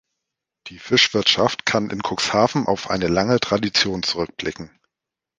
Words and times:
Die 0.65 0.79
Fischwirtschaft 0.79 1.67
kann 1.67 1.91
in 1.91 2.01
Cuxhaven 2.01 2.65
auf 2.65 2.89
eine 2.89 3.07
lange 3.07 3.39
Tradition 3.39 4.01
zurückblicken. 4.01 4.71